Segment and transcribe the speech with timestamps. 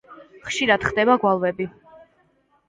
[0.45, 1.69] ხშირად ხდება გვალვები.